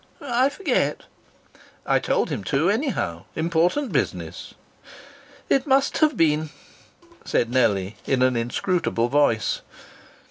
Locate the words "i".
0.23-0.49, 1.95-1.99